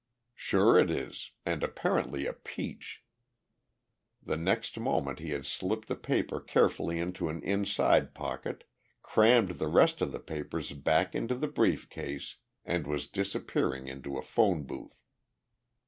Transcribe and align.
"Sure 0.33 0.79
it 0.79 0.89
is 0.89 1.29
and 1.45 1.63
apparently 1.63 2.25
a 2.25 2.33
peach." 2.33 3.03
The 4.23 4.35
next 4.35 4.79
moment 4.79 5.19
he 5.19 5.29
had 5.29 5.45
slipped 5.45 5.87
the 5.87 5.95
paper 5.95 6.39
carefully 6.41 6.97
into 6.97 7.29
an 7.29 7.43
inside 7.43 8.15
pocket, 8.15 8.63
crammed 9.03 9.59
the 9.59 9.67
rest 9.67 10.01
of 10.01 10.11
the 10.11 10.19
papers 10.19 10.73
back 10.73 11.13
into 11.13 11.35
the 11.35 11.47
brief 11.47 11.87
case, 11.87 12.37
and 12.65 12.87
was 12.87 13.05
disappearing 13.05 13.87
into 13.87 14.17
a 14.17 14.23
phone 14.23 14.63
booth. 14.63 14.99